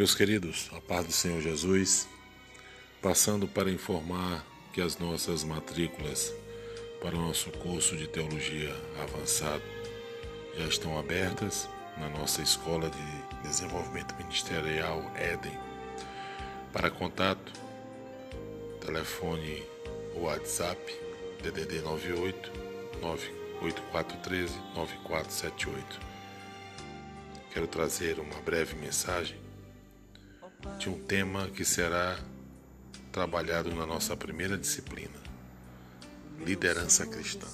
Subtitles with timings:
[0.00, 2.08] Meus queridos, a paz do Senhor Jesus,
[3.02, 4.42] passando para informar
[4.72, 6.32] que as nossas matrículas
[7.02, 9.62] para o nosso curso de teologia avançado
[10.56, 11.68] já estão abertas
[11.98, 15.52] na nossa Escola de Desenvolvimento Ministerial Éden.
[16.72, 17.52] Para contato,
[18.80, 19.62] telefone
[20.14, 20.80] WhatsApp
[21.42, 22.50] DDD 98
[23.02, 26.00] 98413 9478.
[27.52, 29.49] Quero trazer uma breve mensagem
[30.80, 32.18] de um tema que será
[33.12, 35.20] trabalhado na nossa primeira disciplina,
[36.38, 37.46] liderança cristã.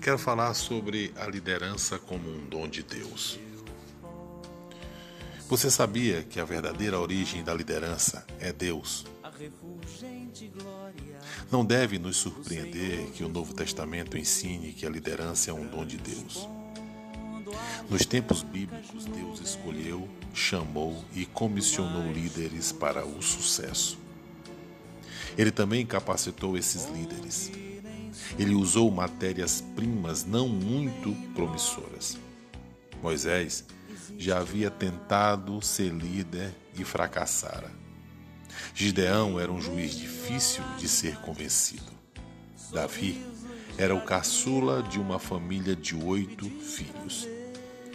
[0.00, 3.38] Quero falar sobre a liderança como um dom de Deus.
[5.46, 9.04] Você sabia que a verdadeira origem da liderança é Deus?
[11.50, 15.84] Não deve nos surpreender que o Novo Testamento ensine que a liderança é um dom
[15.84, 16.48] de Deus.
[17.90, 23.98] Nos tempos bíblicos, Deus escolheu, chamou e comissionou líderes para o sucesso.
[25.36, 27.50] Ele também capacitou esses líderes.
[28.38, 32.18] Ele usou matérias-primas não muito promissoras.
[33.02, 33.64] Moisés
[34.18, 37.70] já havia tentado ser líder e fracassara.
[38.74, 41.92] Gideão era um juiz difícil de ser convencido.
[42.70, 43.22] Davi
[43.76, 47.26] era o caçula de uma família de oito filhos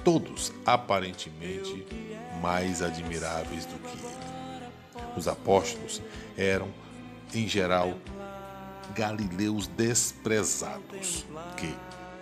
[0.08, 1.86] todos aparentemente
[2.42, 5.04] mais admiráveis do que ele.
[5.18, 6.02] Os apóstolos
[6.38, 6.70] eram,
[7.34, 7.94] em geral,
[8.96, 11.26] galileus desprezados
[11.58, 11.76] que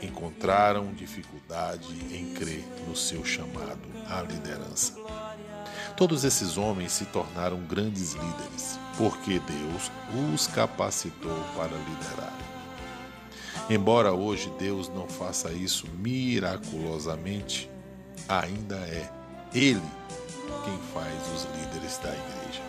[0.03, 4.95] encontraram dificuldade em crer no seu chamado à liderança.
[5.95, 9.91] Todos esses homens se tornaram grandes líderes, porque Deus
[10.33, 12.33] os capacitou para liderar.
[13.69, 17.74] Embora hoje Deus não faça isso miraculosamente,
[18.27, 19.09] ainda é
[19.53, 19.81] Ele
[20.63, 22.61] quem faz os líderes da igreja.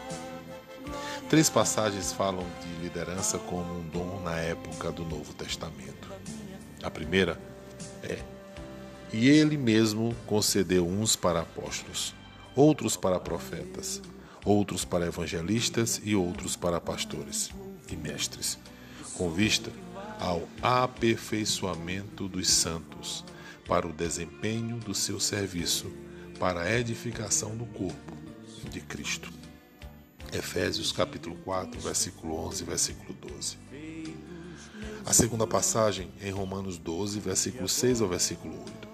[1.28, 6.08] Três passagens falam de liderança como um dom na época do Novo Testamento.
[6.82, 7.40] A primeira
[8.02, 8.18] é:
[9.12, 12.14] E Ele mesmo concedeu uns para apóstolos,
[12.54, 14.00] outros para profetas,
[14.44, 17.50] outros para evangelistas e outros para pastores
[17.90, 18.58] e mestres,
[19.14, 19.70] com vista
[20.20, 23.24] ao aperfeiçoamento dos santos
[23.66, 25.92] para o desempenho do seu serviço
[26.38, 28.16] para a edificação do corpo
[28.70, 29.32] de Cristo.
[30.32, 33.56] Efésios capítulo 4, versículo 11, versículo 12.
[35.04, 38.88] A segunda passagem em Romanos 12, versículo 6 ao versículo 8,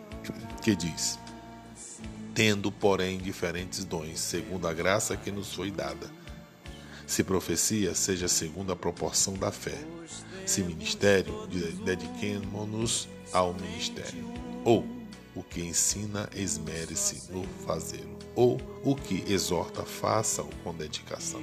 [0.63, 1.19] que diz:
[2.35, 6.11] Tendo, porém, diferentes dons, segundo a graça que nos foi dada.
[7.07, 9.79] Se profecia, seja segundo a proporção da fé.
[10.47, 11.47] Se ministério,
[11.85, 14.87] dediquemo-nos ao ministério ou
[15.35, 18.19] o que ensina, esmere-se no fazê-lo.
[18.35, 21.43] Ou o que exorta, faça-o com dedicação.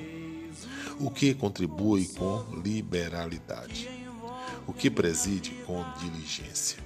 [0.99, 3.89] O que contribui com liberalidade.
[4.67, 6.77] O que preside com diligência.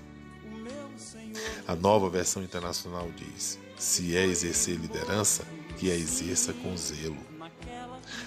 [1.68, 5.46] A nova versão internacional diz: se é exercer liderança,
[5.78, 7.18] que a exerça com zelo.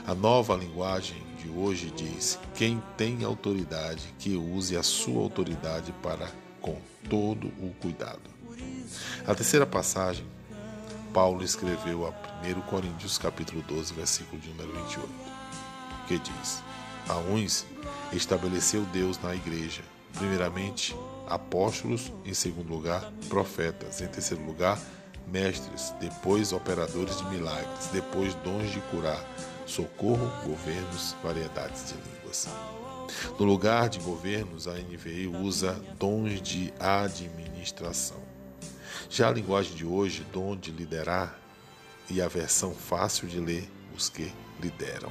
[0.06, 6.30] A nova linguagem de hoje diz: quem tem autoridade, que use a sua autoridade para
[6.66, 6.76] com
[7.08, 8.20] todo o cuidado.
[9.24, 10.26] A terceira passagem,
[11.14, 12.10] Paulo escreveu a
[12.44, 15.08] 1 Coríntios capítulo 12, versículo de número 28,
[16.08, 16.62] que diz:
[17.08, 17.64] A uns
[18.12, 19.82] estabeleceu Deus na igreja,
[20.18, 20.94] primeiramente
[21.28, 24.78] apóstolos, em segundo lugar profetas, em terceiro lugar
[25.26, 29.24] mestres, depois operadores de milagres, depois dons de curar,
[29.66, 32.48] socorro, governos, variedades de línguas.
[33.38, 38.20] No lugar de governos, a NVI usa dons de administração.
[39.08, 41.38] Já a linguagem de hoje, dom de liderar
[42.10, 45.10] e a versão fácil de ler, os que lideram.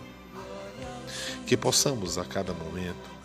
[1.45, 3.15] Que possamos a cada momento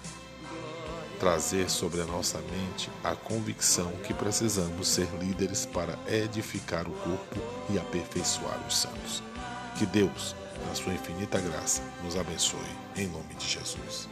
[1.18, 7.36] trazer sobre a nossa mente a convicção que precisamos ser líderes para edificar o corpo
[7.68, 9.22] e aperfeiçoar os santos.
[9.78, 10.34] Que Deus,
[10.66, 12.60] na sua infinita graça, nos abençoe,
[12.96, 14.08] em nome de Jesus.